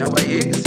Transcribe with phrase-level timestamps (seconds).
[0.00, 0.59] não é what it.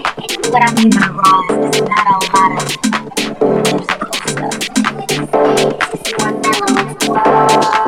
[0.00, 2.64] What I mean by wrong is not a lot of
[3.64, 4.56] musical stuff.
[5.92, 6.32] It's more
[7.04, 7.79] mellow.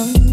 [0.00, 0.29] sun